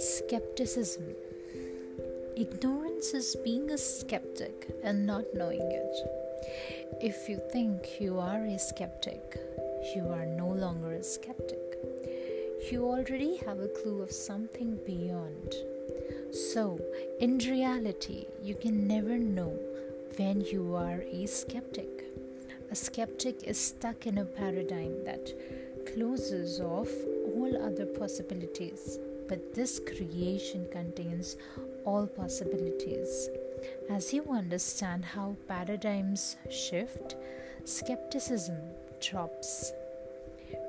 [0.00, 1.14] Skepticism.
[2.34, 5.94] Ignorance is being a skeptic and not knowing it.
[7.02, 9.36] If you think you are a skeptic,
[9.94, 11.60] you are no longer a skeptic.
[12.72, 15.54] You already have a clue of something beyond.
[16.32, 16.80] So,
[17.20, 19.52] in reality, you can never know
[20.16, 22.06] when you are a skeptic.
[22.70, 25.30] A skeptic is stuck in a paradigm that
[25.92, 26.88] closes off
[27.34, 28.98] all other possibilities
[29.30, 31.36] but this creation contains
[31.84, 33.30] all possibilities.
[33.88, 37.14] As you understand how paradigms shift,
[37.64, 38.56] skepticism
[39.00, 39.72] drops.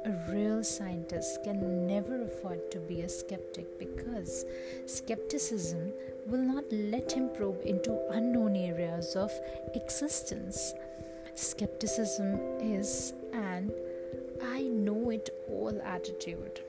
[0.05, 4.45] A real scientist can never afford to be a skeptic because
[4.85, 5.91] skepticism
[6.27, 9.31] will not let him probe into unknown areas of
[9.73, 10.75] existence.
[11.33, 13.71] Skepticism is an
[14.43, 16.61] I know it all attitude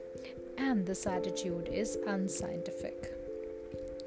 [0.58, 3.14] and this attitude is unscientific.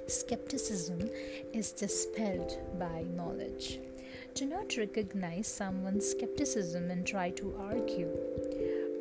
[0.07, 1.09] Skepticism
[1.53, 3.79] is dispelled by knowledge.
[4.35, 8.11] Do not recognize someone's skepticism and try to argue.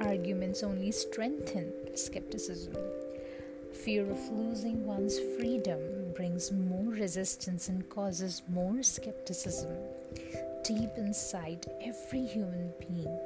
[0.00, 2.76] Arguments only strengthen skepticism.
[3.72, 5.80] Fear of losing one's freedom
[6.14, 9.76] brings more resistance and causes more skepticism.
[10.64, 13.18] Deep inside every human being,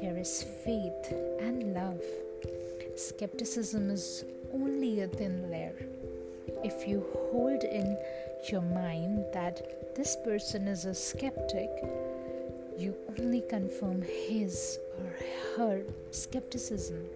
[0.00, 2.02] there is faith and love.
[2.96, 5.74] Skepticism is only a thin layer.
[6.62, 7.96] If you hold in
[8.50, 11.70] your mind that this person is a skeptic,
[12.76, 15.14] you only confirm his or
[15.56, 17.06] her skepticism.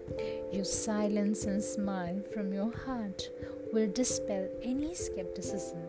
[0.51, 3.29] Your silence and smile from your heart
[3.71, 5.79] will dispel any skepticism.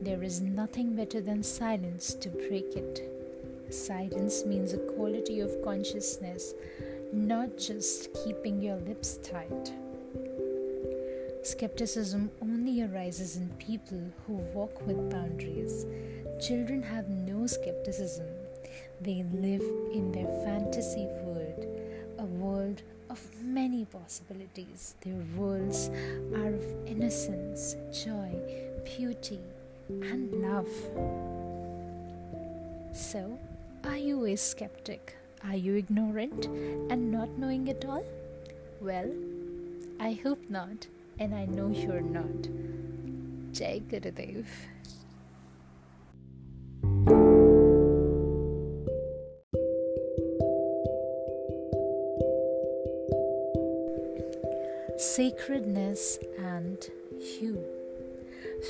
[0.00, 3.12] There is nothing better than silence to break it.
[3.70, 6.54] Silence means a quality of consciousness
[7.12, 9.72] not just keeping your lips tight.
[11.42, 15.86] Skepticism only arises in people who walk with boundaries.
[16.40, 18.26] Children have no skepticism.
[19.00, 21.66] They live in their fantasy world,
[22.18, 24.96] a world of many possibilities.
[25.02, 25.88] Their worlds
[26.34, 28.32] are of innocence, joy,
[28.84, 29.40] beauty,
[29.88, 30.68] and love.
[32.92, 33.38] So,
[33.84, 35.16] are you a skeptic?
[35.44, 36.46] Are you ignorant
[36.90, 38.04] and not knowing it all?
[38.80, 39.12] Well,
[40.00, 40.86] I hope not,
[41.18, 42.48] and I know you're not.
[43.52, 44.46] Jai Gurudev.
[54.98, 56.78] Sacredness and
[57.20, 57.62] hue.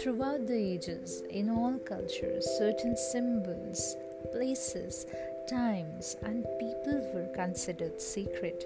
[0.00, 3.96] Throughout the ages, in all cultures, certain symbols,
[4.32, 5.06] places,
[5.48, 8.64] times and people were considered sacred.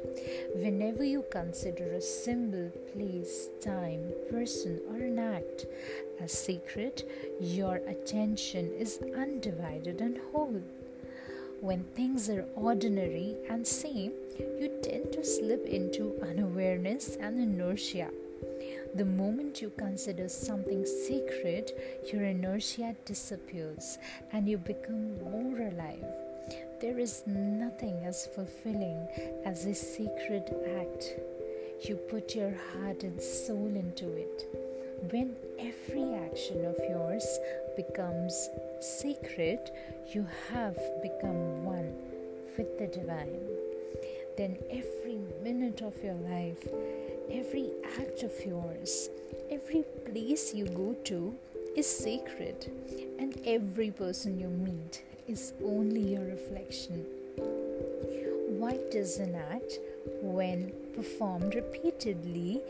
[0.54, 5.66] Whenever you consider a symbol, place, time, person, or an act
[6.20, 7.02] as sacred,
[7.40, 10.62] your attention is undivided and whole.
[11.60, 18.10] When things are ordinary and same, you tend to slip into unawareness and inertia.
[18.94, 21.72] The moment you consider something sacred,
[22.10, 23.98] your inertia disappears
[24.32, 26.29] and you become more alive.
[26.80, 29.06] There is nothing as fulfilling
[29.44, 30.44] as a sacred
[30.80, 31.14] act.
[31.82, 34.46] You put your heart and soul into it.
[35.10, 37.26] When every action of yours
[37.76, 38.48] becomes
[38.80, 39.70] sacred,
[40.14, 41.92] you have become one
[42.56, 43.40] with the divine.
[44.38, 46.66] Then every minute of your life,
[47.30, 49.10] every act of yours,
[49.50, 51.34] every place you go to
[51.76, 52.72] is sacred,
[53.18, 57.06] and every person you meet is only your reflection.
[58.58, 59.78] Why does an act,
[60.22, 62.60] when performed repeatedly,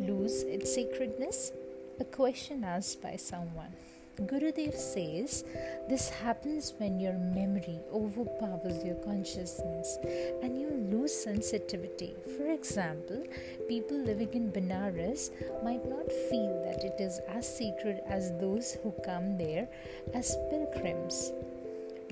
[0.00, 1.52] lose its sacredness?
[2.00, 3.74] A question asked by someone.
[4.18, 5.44] Gurudev says
[5.88, 9.98] this happens when your memory overpowers your consciousness
[10.42, 12.14] and you lose sensitivity.
[12.38, 13.24] For example,
[13.68, 15.30] people living in Benares
[15.62, 19.68] might not feel that it is as sacred as those who come there
[20.14, 21.32] as pilgrims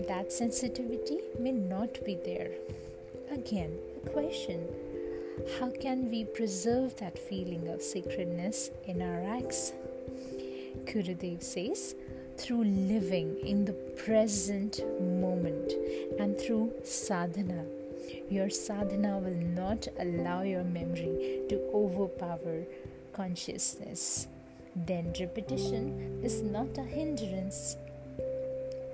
[0.08, 2.50] that sensitivity may not be there.
[3.30, 4.66] Again, a question
[5.58, 9.72] How can we preserve that feeling of sacredness in our acts?
[10.84, 11.94] Gurudev says,
[12.36, 13.72] through living in the
[14.04, 15.72] present moment
[16.18, 17.64] and through sadhana.
[18.30, 22.64] Your sadhana will not allow your memory to overpower
[23.12, 24.26] consciousness.
[24.74, 27.76] Then repetition is not a hindrance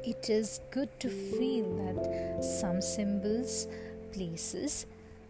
[0.09, 3.69] it is good to feel that some symbols,
[4.11, 4.87] places,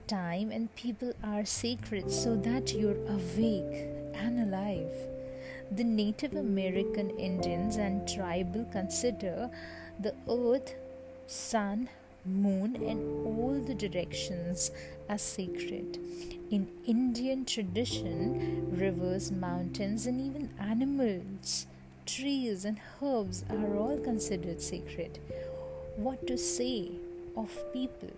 [0.06, 4.94] time, and people are sacred so that you're awake and alive.
[5.72, 9.50] The Native American Indians and tribal consider
[9.98, 10.74] the earth,
[11.26, 11.88] sun,
[12.24, 14.70] moon, and all the directions
[15.08, 15.98] as sacred.
[16.52, 21.66] In Indian tradition, rivers, mountains, and even animals,
[22.08, 25.18] trees, and herbs are all considered sacred.
[25.96, 26.92] What to say
[27.36, 28.10] of people?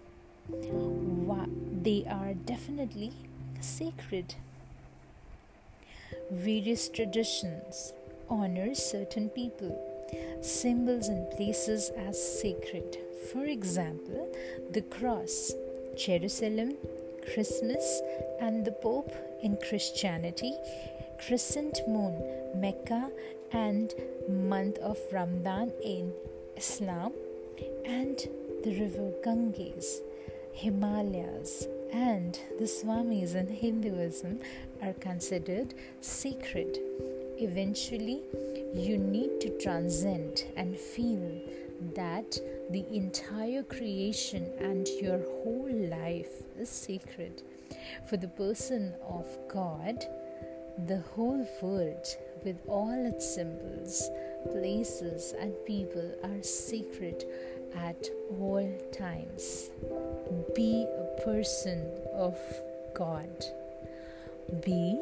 [1.83, 3.13] They are definitely
[3.61, 4.35] sacred.
[6.31, 7.93] Various traditions
[8.29, 9.73] honor certain people,
[10.41, 12.99] symbols, and places as sacred.
[13.33, 14.33] For example,
[14.71, 15.53] the cross,
[15.97, 16.77] Jerusalem,
[17.35, 18.03] Christmas,
[18.41, 20.55] and the Pope in Christianity,
[21.27, 22.15] crescent moon,
[22.55, 23.11] Mecca,
[23.53, 23.93] and
[24.29, 26.13] month of Ramadan in
[26.57, 27.13] Islam,
[27.85, 28.19] and
[28.65, 30.01] the river Ganges,
[30.53, 34.39] Himalayas, and the Swamis in Hinduism
[34.83, 36.79] are considered sacred.
[37.39, 38.23] Eventually,
[38.75, 41.41] you need to transcend and feel
[41.95, 42.39] that
[42.71, 47.43] the entire creation and your whole life is sacred.
[48.09, 50.05] For the person of God,
[50.87, 52.07] the whole world,
[52.45, 54.11] with all its symbols,
[54.51, 57.25] places, and people, are sacred
[57.77, 58.09] at
[58.39, 59.71] all times.
[60.55, 62.39] Be a person of
[62.95, 63.45] God.
[64.65, 65.01] Be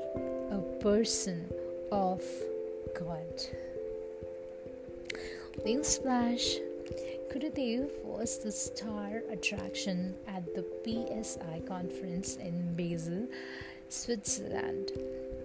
[0.50, 1.48] a person
[1.90, 2.22] of
[2.94, 3.42] God.
[5.64, 6.60] Newsflash
[7.30, 13.28] Gurudev was the star attraction at the PSI conference in Basel,
[13.88, 14.92] Switzerland.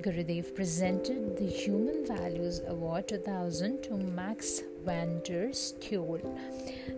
[0.03, 6.19] Gurudev presented the Human Values Award 2000 to Max van der Stoel.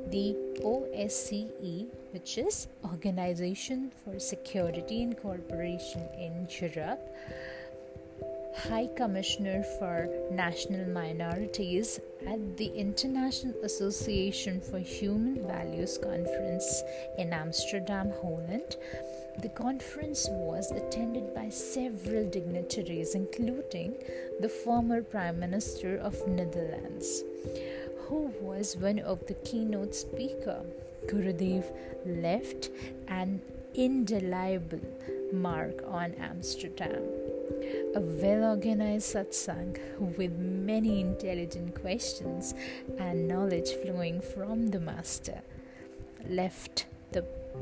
[0.09, 6.99] The OSCE, which is Organization for Security and Cooperation in Europe,
[8.57, 16.81] High Commissioner for National Minorities at the International Association for Human Values Conference
[17.19, 18.77] in Amsterdam, Holland.
[19.41, 23.95] The conference was attended by several dignitaries, including
[24.39, 27.23] the former Prime Minister of Netherlands,
[28.07, 30.65] who was one of the keynote speakers.
[31.07, 31.65] Gurudev
[32.05, 32.71] left
[33.07, 33.41] an
[33.75, 34.81] indelible
[35.31, 37.03] mark on Amsterdam
[37.95, 39.77] a well organized satsang
[40.17, 42.53] with many intelligent questions
[42.97, 45.41] and knowledge flowing from the Master
[46.27, 46.85] left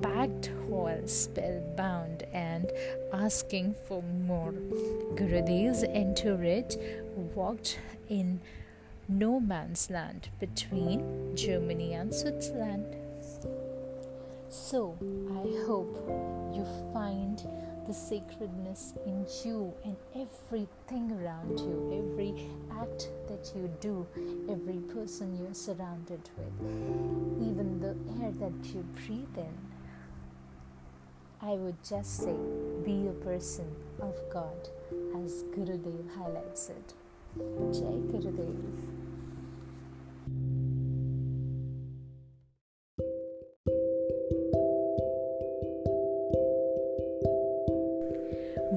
[0.01, 2.71] packed hall spellbound and
[3.11, 4.53] asking for more.
[5.15, 6.75] Gurudev's entourage
[7.35, 7.79] walked
[8.09, 8.41] in
[9.07, 12.95] no man's land between Germany and Switzerland.
[14.49, 14.97] So,
[15.31, 15.95] I hope
[16.53, 17.41] you find
[17.87, 22.33] the sacredness in you and everything around you, every
[22.79, 24.07] act that you do,
[24.49, 29.72] every person you're surrounded with, even the air that you breathe in.
[31.45, 32.37] I would just say,
[32.85, 33.65] be a person
[33.99, 34.69] of God,
[35.17, 36.93] as Gurudev highlights it.
[37.35, 38.79] Jai Gurudev.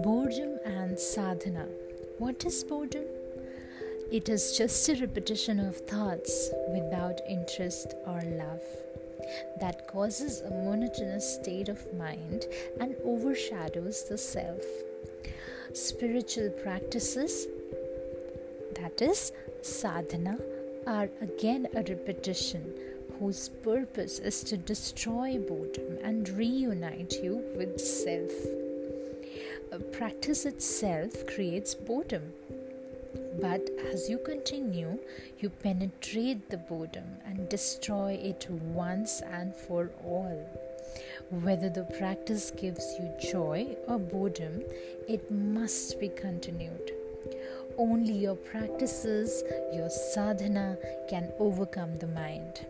[0.02, 1.68] Boredom and sadhana.
[2.18, 3.04] What is boredom?
[4.10, 8.85] It is just a repetition of thoughts without interest or love
[9.60, 12.46] that causes a monotonous state of mind
[12.80, 14.64] and overshadows the self.
[15.72, 17.46] Spiritual practices,
[18.74, 20.38] that is, sadhana,
[20.86, 22.72] are again a repetition
[23.18, 28.30] whose purpose is to destroy boredom and reunite you with self
[29.96, 32.32] practice itself creates boredom.
[33.40, 34.98] But as you continue,
[35.38, 40.48] you penetrate the boredom and destroy it once and for all.
[41.30, 44.62] Whether the practice gives you joy or boredom,
[45.08, 46.92] it must be continued.
[47.76, 50.78] Only your practices, your sadhana,
[51.10, 52.64] can overcome the mind.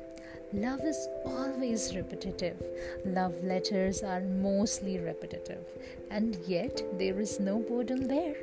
[0.53, 2.57] Love is always repetitive.
[3.05, 5.65] Love letters are mostly repetitive,
[6.11, 8.37] and yet there is no boredom there.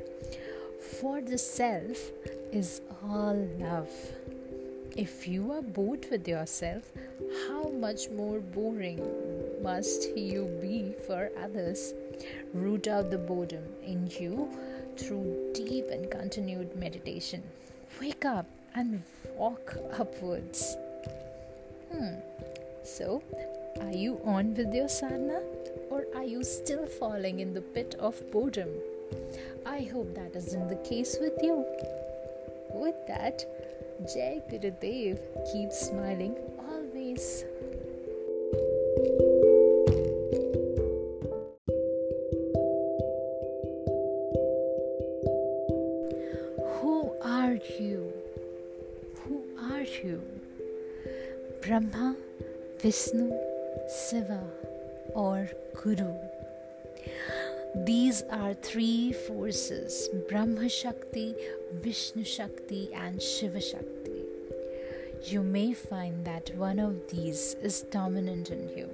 [0.84, 2.12] For the self
[2.52, 3.90] is all love.
[4.94, 6.92] If you are bored with yourself,
[7.48, 9.00] how much more boring
[9.62, 11.94] must you be for others?
[12.52, 14.48] Root out the boredom in you
[14.98, 17.42] through deep and continued meditation.
[17.98, 19.02] Wake up and
[19.36, 20.76] walk upwards.
[21.90, 22.16] Hmm.
[22.82, 23.22] So,
[23.80, 25.40] are you on with your sadhana
[25.90, 28.68] or are you still falling in the pit of boredom?
[29.66, 31.64] I hope that isn't the case with you.
[32.70, 33.44] With that,
[34.12, 35.18] Jai Gurudev
[35.52, 37.44] keeps smiling always.
[46.80, 48.12] Who are you?
[49.22, 49.42] Who
[49.72, 50.20] are you?
[51.62, 52.16] Brahma,
[52.80, 53.32] Vishnu,
[53.88, 54.42] Shiva,
[55.14, 55.48] or
[55.82, 56.12] Guru?
[57.84, 61.34] These are three forces Brahma Shakti,
[61.82, 64.22] Vishnu Shakti, and Shiva Shakti.
[65.24, 68.88] You may find that one of these is dominant in you.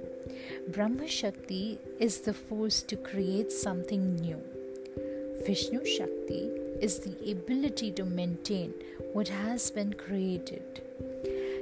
[0.67, 4.41] Brahma Shakti is the force to create something new.
[5.45, 6.49] Vishnu Shakti
[6.81, 8.73] is the ability to maintain
[9.13, 10.81] what has been created.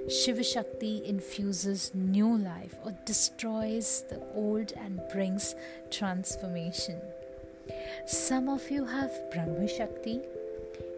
[0.10, 5.54] Shiva Shakti infuses new life or destroys the old and brings
[5.92, 7.00] transformation.
[8.06, 10.22] Some of you have Brahma Shakti.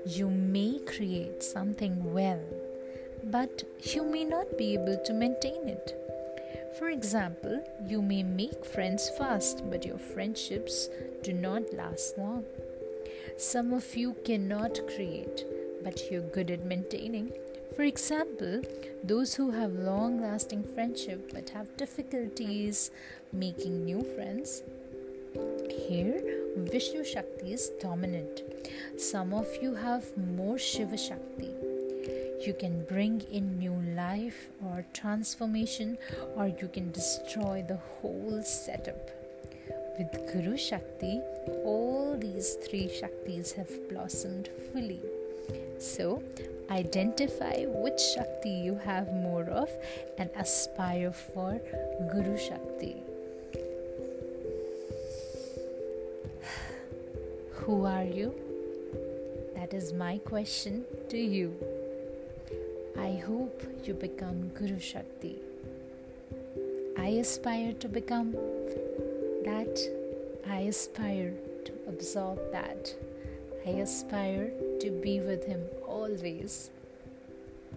[0.06, 2.42] You may create something well,
[3.24, 5.98] but you may not be able to maintain it.
[6.80, 10.90] For example, you may make friends fast, but your friendships
[11.22, 12.46] do not last long.
[13.38, 15.46] Some of you cannot create,
[15.84, 17.32] but you're good at maintaining.
[17.76, 18.62] For example,
[19.04, 22.92] those who have long lasting friendship but have difficulties
[23.34, 24.64] making new friends.
[25.88, 26.41] Here,
[26.72, 28.44] Vishnu Shakti is dominant.
[28.98, 31.50] Some of you have more Shiva Shakti.
[32.46, 35.98] You can bring in new life or transformation,
[36.38, 39.12] or you can destroy the whole setup.
[39.98, 41.20] With Guru Shakti,
[41.66, 45.02] all these three Shaktis have blossomed fully.
[45.78, 46.24] So,
[46.70, 49.70] identify which Shakti you have more of
[50.18, 51.60] and aspire for
[52.14, 53.11] Guru Shakti.
[57.66, 58.34] Who are you?
[59.56, 61.54] That is my question to you.
[62.98, 65.38] I hope you become Guru Shakti.
[66.98, 68.32] I aspire to become
[69.46, 69.80] that.
[70.50, 71.34] I aspire
[71.66, 72.96] to absorb that.
[73.64, 76.72] I aspire to be with Him always.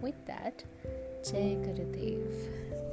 [0.01, 0.63] With that,
[1.23, 2.84] Jai Gurudev.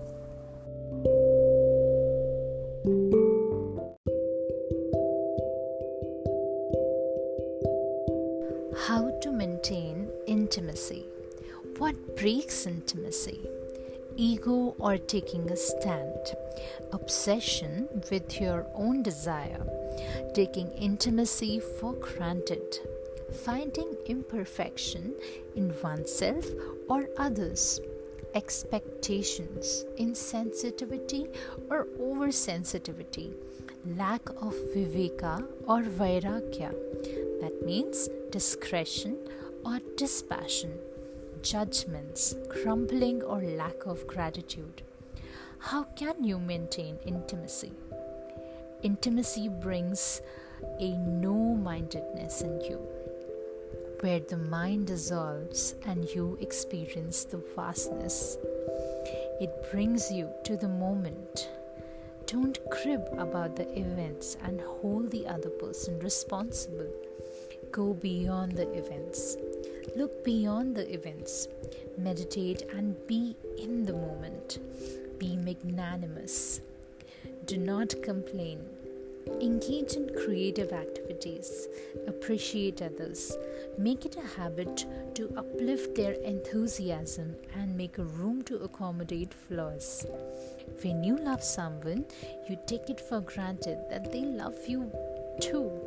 [12.23, 13.41] Breaks intimacy?
[14.17, 16.37] Ego or taking a stand?
[16.93, 19.67] Obsession with your own desire?
[20.35, 22.79] taking intimacy for granted,
[23.45, 25.15] finding imperfection
[25.55, 26.47] in oneself
[26.89, 27.81] or others,
[28.35, 31.29] expectations, insensitivity
[31.71, 33.35] or oversensitivity,
[33.97, 36.73] lack of viveka or vairagya,
[37.41, 39.19] that means discretion
[39.65, 40.73] or dispassion,
[41.43, 44.83] judgments, grumbling or lack of gratitude.
[45.59, 47.73] How can you maintain intimacy?
[48.83, 50.21] Intimacy brings
[50.81, 52.79] a no mindedness in you,
[54.01, 58.39] where the mind dissolves and you experience the vastness.
[59.41, 61.49] It brings you to the moment.
[62.27, 66.91] Don't crib about the events and hold the other person responsible.
[67.73, 69.37] Go beyond the events.
[69.97, 71.49] Look beyond the events.
[71.99, 74.59] Meditate and be in the moment.
[75.19, 76.61] Be magnanimous
[77.47, 78.65] do not complain.
[79.41, 81.69] Engage in creative activities.
[82.07, 83.37] Appreciate others.
[83.79, 90.07] Make it a habit to uplift their enthusiasm and make room to accommodate flaws.
[90.83, 92.05] When you love someone,
[92.49, 94.91] you take it for granted that they love you
[95.41, 95.81] too.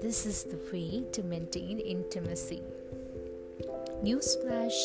[0.00, 2.62] This is the way to maintain intimacy.
[4.04, 4.76] Newsflash.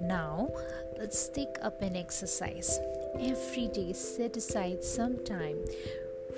[0.00, 0.50] Now,
[0.98, 2.80] let's take up an exercise
[3.20, 5.58] every day set aside some time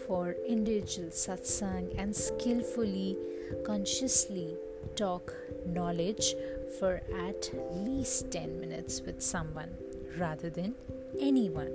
[0.06, 3.16] for individual satsang and skillfully,
[3.64, 4.56] consciously
[4.96, 6.34] talk knowledge
[6.78, 9.70] for at least 10 minutes with someone
[10.16, 10.74] rather than
[11.20, 11.72] anyone.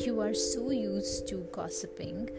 [0.00, 2.30] You are so used to gossiping.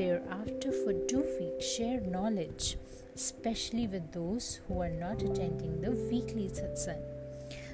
[0.00, 2.78] Thereafter, for two weeks, share knowledge,
[3.14, 7.02] especially with those who are not attending the weekly satsang.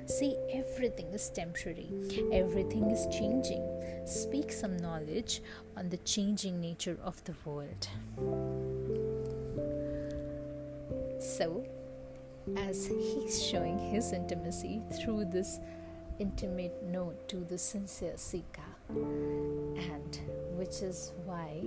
[0.07, 1.87] See, everything is temporary,
[2.33, 3.63] everything is changing.
[4.07, 5.41] Speak some knowledge
[5.77, 7.87] on the changing nature of the world.
[11.21, 11.65] So,
[12.57, 15.61] as he's showing his intimacy through this
[16.19, 20.19] intimate note to the sincere seeker, and
[20.57, 21.63] which is why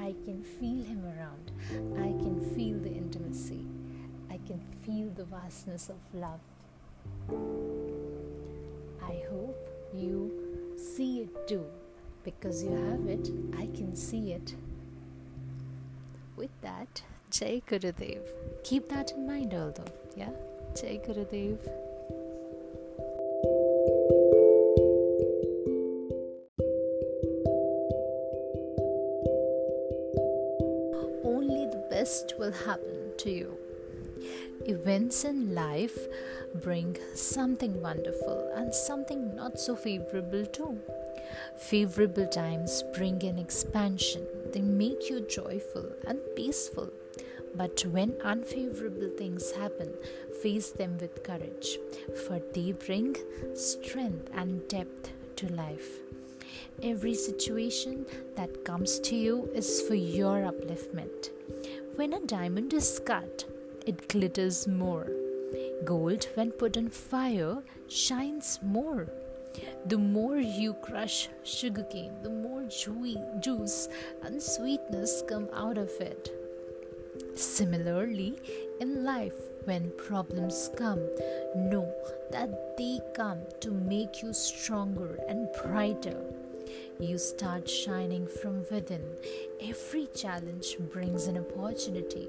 [0.00, 1.52] I can feel him around.
[1.98, 3.66] I can feel the intimacy.
[4.30, 6.40] I can feel the vastness of love.
[9.02, 11.66] I hope you see it too.
[12.24, 14.54] Because you have it, I can see it.
[16.36, 18.22] With that, Jai Gurudev.
[18.64, 20.30] Keep that in mind, although, yeah?
[20.74, 21.58] Jai Gurudev.
[33.22, 33.56] To you.
[34.66, 35.98] Events in life
[36.54, 40.78] bring something wonderful and something not so favorable too.
[41.56, 46.90] Favorable times bring an expansion, they make you joyful and peaceful.
[47.54, 49.94] But when unfavorable things happen,
[50.42, 51.78] face them with courage,
[52.26, 53.16] for they bring
[53.54, 56.00] strength and depth to life.
[56.82, 61.30] Every situation that comes to you is for your upliftment.
[62.00, 63.44] When a diamond is cut,
[63.84, 65.06] it glitters more.
[65.84, 69.06] Gold, when put on fire, shines more.
[69.84, 72.62] The more you crush sugarcane, the more
[73.42, 73.88] juice
[74.22, 76.30] and sweetness come out of it.
[77.34, 78.38] Similarly,
[78.80, 81.06] in life, when problems come,
[81.54, 81.92] know
[82.30, 86.16] that they come to make you stronger and brighter.
[87.00, 89.02] You start shining from within.
[89.58, 92.28] Every challenge brings an opportunity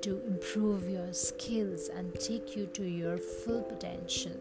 [0.00, 4.32] to improve your skills and take you to your full potential.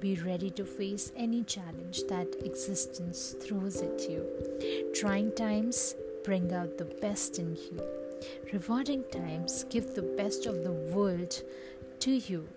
[0.00, 4.24] Be ready to face any challenge that existence throws at you.
[4.94, 7.82] Trying times bring out the best in you.
[8.50, 11.42] Rewarding times give the best of the world
[12.00, 12.48] to you.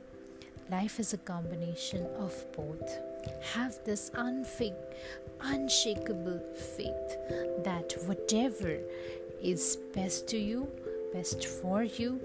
[0.71, 2.99] Life is a combination of both.
[3.53, 4.73] Have this unfake,
[5.41, 7.17] unshakable faith
[7.63, 8.79] that whatever
[9.41, 10.69] is best to you,
[11.13, 12.19] best for you,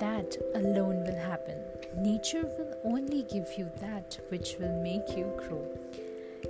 [0.00, 1.58] that alone will happen.
[1.96, 5.66] Nature will only give you that which will make you grow.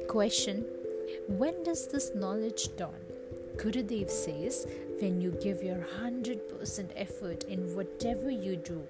[0.09, 0.65] Question
[1.29, 3.06] When does this knowledge dawn?
[3.57, 4.67] Gurudev says,
[5.01, 8.83] when you give your 100% effort in whatever you do,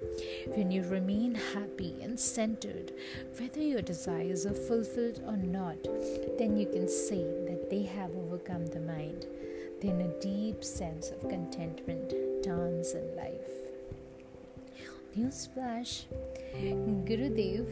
[0.55, 2.93] when you remain happy and centered,
[3.39, 5.81] whether your desires are fulfilled or not,
[6.37, 9.25] then you can say that they have overcome the mind.
[9.81, 13.49] Then a deep sense of contentment dawns in life.
[15.17, 16.05] Newsflash
[17.05, 17.67] Gurudev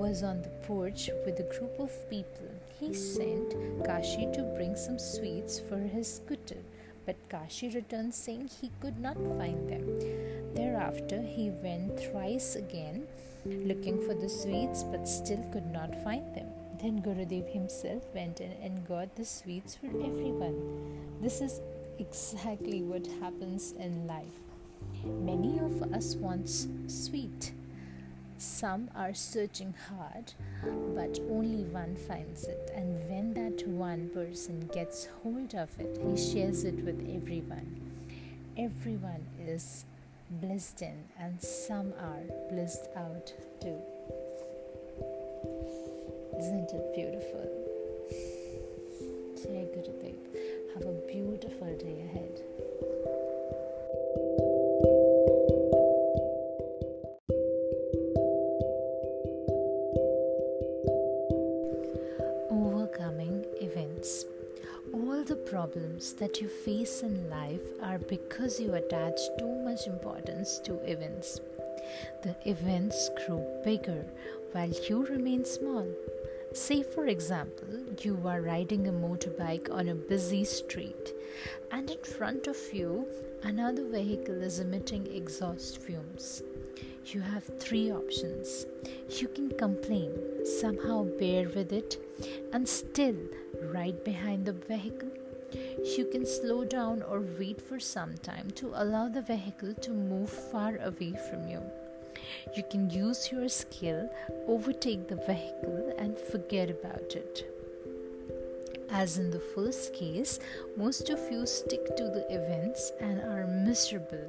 [0.00, 2.48] was on the porch with a group of people.
[2.80, 6.62] He sent Kashi to bring some sweets for his scooter,
[7.04, 9.84] but Kashi returned saying he could not find them.
[10.54, 13.06] Thereafter, he went thrice again
[13.44, 16.48] looking for the sweets but still could not find them.
[16.80, 20.58] Then Gurudev himself went in and got the sweets for everyone.
[21.20, 21.60] This is
[21.98, 24.40] exactly what happens in life.
[25.04, 26.48] Many of us want
[26.86, 27.52] sweet
[28.40, 30.32] some are searching hard,
[30.94, 32.70] but only one finds it.
[32.74, 37.80] And when that one person gets hold of it, he shares it with everyone.
[38.56, 39.84] Everyone is
[40.30, 43.78] blissed in, and some are blissed out too.
[46.38, 47.46] Isn't it beautiful?
[49.36, 50.16] Jai Gurudev.
[50.74, 52.49] Have a beautiful day ahead.
[66.20, 71.40] That you face in life are because you attach too much importance to events.
[72.22, 74.04] The events grow bigger
[74.52, 75.88] while you remain small.
[76.52, 77.68] Say, for example,
[78.02, 81.14] you are riding a motorbike on a busy street,
[81.70, 83.06] and in front of you,
[83.42, 86.42] another vehicle is emitting exhaust fumes.
[87.06, 88.66] You have three options.
[89.08, 90.12] You can complain,
[90.44, 91.96] somehow bear with it,
[92.52, 93.16] and still
[93.62, 95.10] ride behind the vehicle
[95.96, 100.30] you can slow down or wait for some time to allow the vehicle to move
[100.30, 101.62] far away from you.
[102.56, 104.10] You can use your skill,
[104.46, 107.46] overtake the vehicle, and forget about it.
[108.92, 110.40] As in the first case,
[110.76, 114.28] most of you stick to the events and are miserable,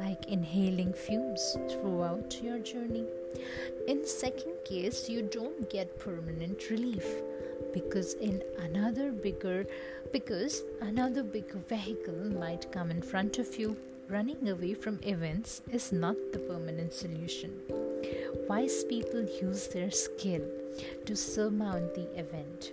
[0.00, 3.06] like inhaling fumes throughout your journey.
[3.86, 7.06] In second case, you don't get permanent relief
[7.72, 9.66] because in another bigger
[10.12, 13.76] because another big vehicle might come in front of you
[14.08, 17.52] running away from events is not the permanent solution.
[18.48, 20.42] Wise people use their skill
[21.06, 22.72] to surmount the event.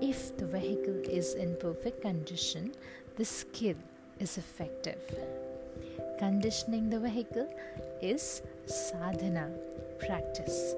[0.00, 2.72] If the vehicle is in perfect condition,
[3.16, 3.76] the skill
[4.20, 5.00] is effective.
[6.18, 7.48] Conditioning the vehicle
[8.02, 9.50] is sadhana,
[9.98, 10.74] practice,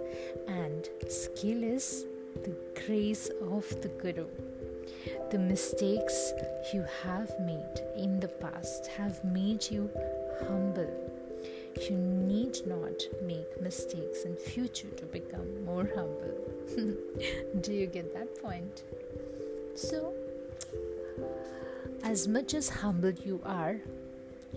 [0.47, 2.05] and skill is
[2.45, 4.27] the grace of the Guru.
[5.31, 6.33] The mistakes
[6.73, 9.91] you have made in the past have made you
[10.41, 10.91] humble.
[11.89, 16.35] You need not make mistakes in future to become more humble.
[17.61, 18.83] Do you get that point?
[19.75, 20.15] So,
[22.03, 23.77] as much as humble you are,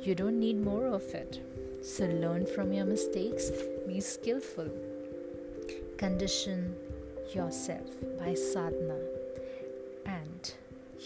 [0.01, 1.41] you don't need more of it.
[1.83, 3.51] So, learn from your mistakes,
[3.87, 4.69] be skillful,
[5.97, 6.75] condition
[7.33, 7.89] yourself
[8.19, 8.99] by sadhana,
[10.05, 10.53] and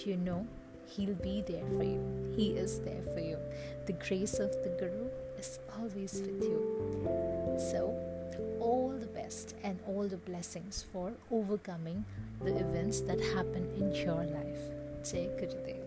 [0.06, 0.48] you know
[0.96, 2.34] He'll be there for you.
[2.36, 3.38] He is there for you.
[3.86, 7.58] The grace of the Guru is always with you.
[7.72, 8.00] So,
[8.60, 12.06] all the best and all the blessings for overcoming
[12.44, 14.64] the events that happen in your life.
[15.04, 15.86] Jai Gurudev.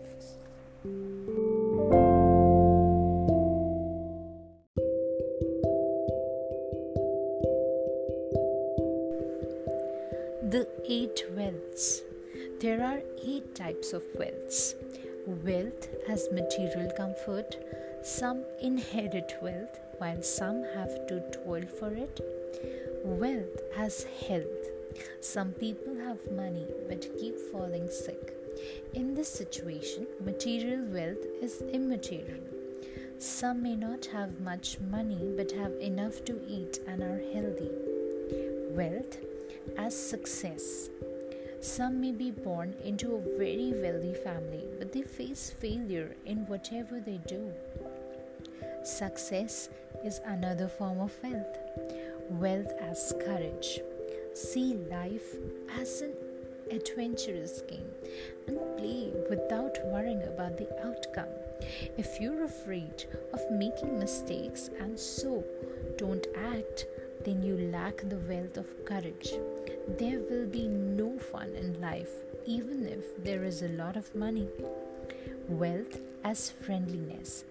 [11.31, 12.01] wealths.
[12.59, 14.75] There are 8 types of wealths.
[15.25, 17.55] Wealth has material comfort.
[18.03, 22.19] Some inherit wealth while some have to toil for it.
[23.03, 24.69] Wealth has health.
[25.21, 28.33] Some people have money but keep falling sick.
[28.93, 32.43] In this situation, material wealth is immaterial.
[33.19, 37.71] Some may not have much money but have enough to eat and are healthy.
[38.71, 39.17] Wealth
[39.77, 40.89] as success.
[41.61, 46.99] Some may be born into a very wealthy family but they face failure in whatever
[46.99, 47.51] they do.
[48.83, 49.69] Success
[50.03, 51.57] is another form of wealth.
[52.29, 53.79] Wealth as courage.
[54.33, 55.35] See life
[55.77, 56.13] as an
[56.71, 57.91] adventurous game
[58.47, 61.33] and play without worrying about the outcome.
[61.97, 65.43] If you're afraid of making mistakes and so
[65.97, 66.85] don't act,
[67.25, 69.33] then you lack the wealth of courage.
[69.97, 72.11] There will be no fun in life,
[72.45, 74.47] even if there is a lot of money.
[75.47, 77.43] Wealth as friendliness.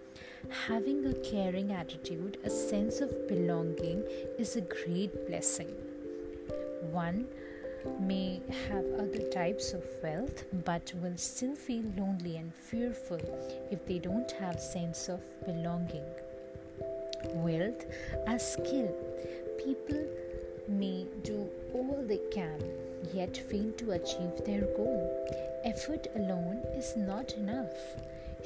[0.68, 4.04] Having a caring attitude, a sense of belonging,
[4.38, 5.68] is a great blessing.
[6.90, 7.26] One
[8.00, 13.20] may have other types of wealth but will still feel lonely and fearful
[13.70, 16.04] if they don't have sense of belonging
[17.34, 17.84] wealth
[18.26, 18.94] as skill
[19.64, 20.04] people
[20.68, 22.58] may do all they can
[23.14, 25.04] yet fail to achieve their goal
[25.64, 27.78] effort alone is not enough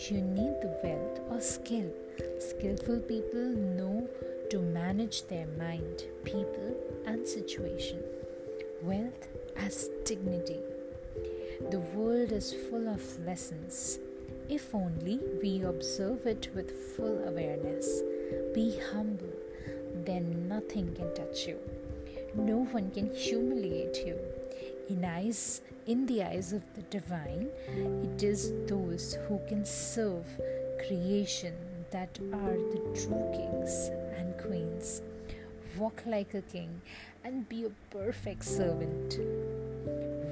[0.09, 1.91] you need the wealth or skill
[2.39, 3.49] skillful people
[3.79, 4.09] know
[4.51, 8.03] to manage their mind people and situation
[8.83, 10.59] wealth as dignity.
[11.71, 13.99] The world is full of lessons.
[14.49, 18.03] If only we observe it with full awareness.
[18.55, 19.33] Be humble,
[20.05, 21.59] then nothing can touch you.
[22.35, 24.19] No one can humiliate you.
[24.89, 27.49] In eyes in the eyes of the divine,
[28.05, 30.27] it is those who can serve
[30.87, 31.55] creation
[31.91, 35.03] that are the true kings and queens.
[35.77, 36.81] Walk like a king
[37.25, 39.19] and be a perfect servant.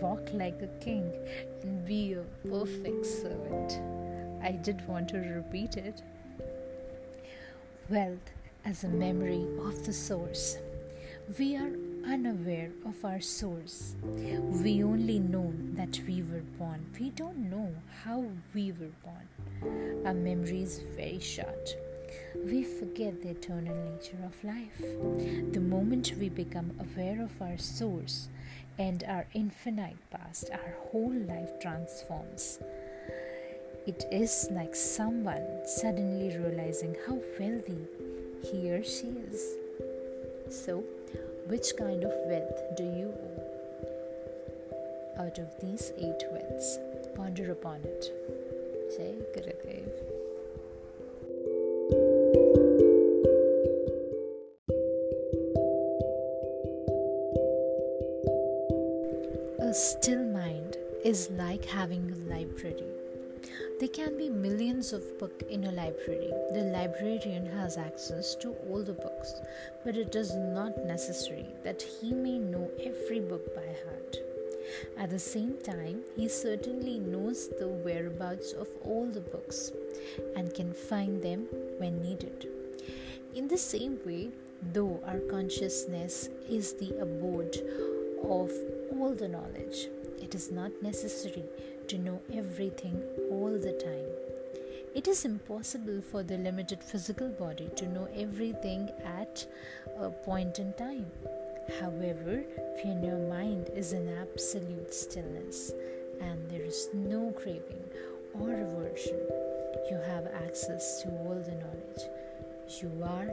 [0.00, 1.12] Walk like a king
[1.62, 3.80] and be a perfect servant.
[4.42, 6.02] I did want to repeat it.
[7.88, 8.30] Wealth
[8.64, 10.58] as a memory of the source.
[11.38, 11.72] We are
[12.06, 13.94] unaware of our source.
[14.02, 16.86] We only know that we were born.
[16.98, 20.06] We don't know how we were born.
[20.06, 21.76] Our memory is very short
[22.44, 24.78] we forget the eternal nature of life.
[25.52, 28.28] The moment we become aware of our source
[28.78, 32.60] and our infinite past, our whole life transforms.
[33.86, 37.86] It is like someone suddenly realizing how wealthy
[38.42, 39.56] he or she is.
[40.48, 40.84] So,
[41.46, 43.40] which kind of wealth do you own?
[45.26, 46.78] Out of these eight wealths,
[47.14, 48.12] ponder upon it.
[48.96, 49.90] Jai Gurudev.
[59.60, 62.99] A still mind is like having a library.
[63.80, 66.30] There can be millions of books in a library.
[66.52, 69.40] The librarian has access to all the books,
[69.86, 74.18] but it is not necessary that he may know every book by heart.
[74.98, 79.72] At the same time, he certainly knows the whereabouts of all the books
[80.36, 81.46] and can find them
[81.78, 82.48] when needed.
[83.34, 84.28] In the same way,
[84.74, 87.56] though our consciousness is the abode
[88.22, 88.50] of
[88.92, 89.88] all the knowledge.
[90.20, 91.44] It is not necessary
[91.90, 94.10] to know everything all the time.
[94.94, 99.44] It is impossible for the limited physical body to know everything at
[99.98, 101.10] a point in time.
[101.80, 102.44] However,
[102.84, 105.72] when your mind is in absolute stillness
[106.20, 107.82] and there is no craving
[108.34, 109.18] or aversion,
[109.90, 112.04] you have access to all the knowledge.
[112.80, 113.28] You are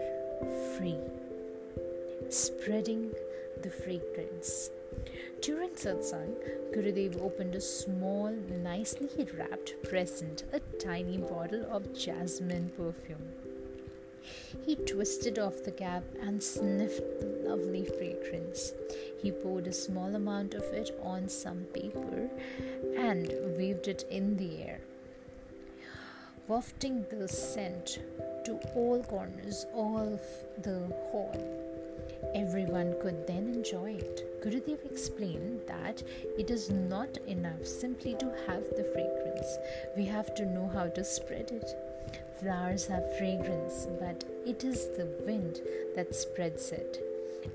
[0.76, 0.98] free,
[2.30, 3.12] spreading
[3.62, 4.70] the fragrance.
[5.42, 6.36] During satsang,
[6.74, 13.32] Gurudev opened a small, nicely wrapped present, a tiny bottle of jasmine perfume.
[14.66, 18.74] He twisted off the cap and sniffed the lovely fragrance.
[19.22, 22.30] He poured a small amount of it on some paper
[22.98, 24.82] and waved it in the air,
[26.48, 28.00] wafting the scent
[28.46, 30.20] to all corners of
[30.62, 31.67] the hall.
[32.36, 34.42] Everyone could then enjoy it.
[34.42, 36.04] Gurudev explained that
[36.38, 39.58] it is not enough simply to have the fragrance,
[39.96, 41.70] we have to know how to spread it.
[42.40, 45.60] Flowers have fragrance, but it is the wind
[45.96, 47.04] that spreads it.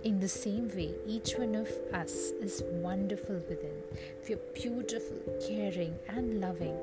[0.05, 3.83] In the same way, each one of us is wonderful within.
[4.27, 6.77] We are beautiful, caring, and loving,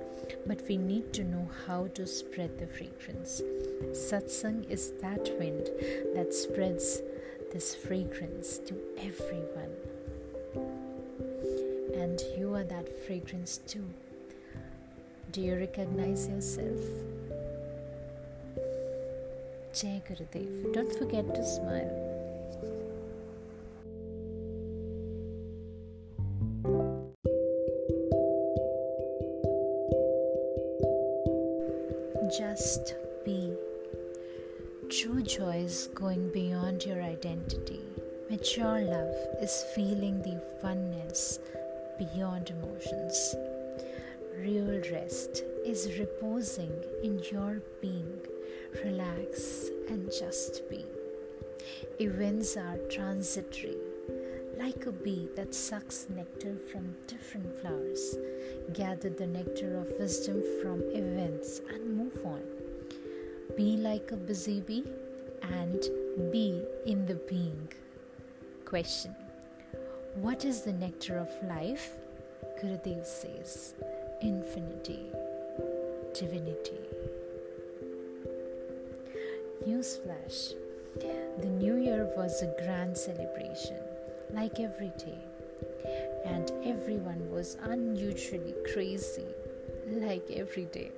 [0.46, 3.42] but we need to know how to spread the fragrance.
[3.92, 5.70] Satsang is that wind
[6.14, 7.02] that spreads
[7.52, 9.74] this fragrance to everyone.
[11.96, 13.86] And you are that fragrance too.
[15.32, 16.80] Do you recognize yourself?
[19.74, 20.74] Jai Gurudev.
[20.74, 22.06] Don't forget to smile.
[32.38, 32.94] Just
[35.38, 37.82] is going beyond your identity.
[38.32, 41.40] Mature love is feeling the oneness
[42.00, 43.36] beyond emotions.
[44.40, 46.72] Real rest is reposing
[47.04, 48.20] in your being.
[48.84, 50.84] Relax and just be.
[52.00, 53.78] Events are transitory,
[54.58, 58.16] like a bee that sucks nectar from different flowers.
[58.74, 62.42] Gather the nectar of wisdom from events and move on.
[63.56, 64.86] Be like a busy bee
[65.42, 65.82] and
[66.32, 67.68] be in the being.
[68.66, 69.16] Question
[70.16, 71.92] What is the nectar of life?
[72.62, 73.76] Gurudev says
[74.22, 75.06] infinity,
[76.14, 76.80] divinity.
[79.68, 80.54] Newsflash
[81.42, 83.80] The New Year was a grand celebration,
[84.34, 85.20] like every day,
[86.26, 89.28] and everyone was unusually crazy,
[89.88, 90.92] like every day.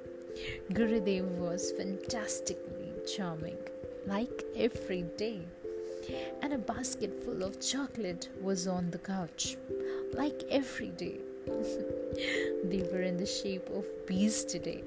[0.74, 3.58] Gurudev was fantastically charming,
[4.06, 5.42] like every day.
[6.42, 9.58] And a basket full of chocolate was on the couch,
[10.14, 11.20] like every day.
[11.48, 14.84] they were in the shape of bees today,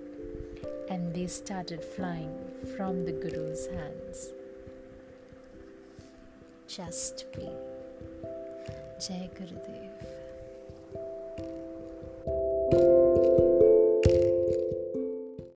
[0.90, 2.34] and they started flying
[2.76, 4.32] from the Guru's hands.
[6.66, 7.48] Just be.
[8.98, 9.83] Jai Gurudev.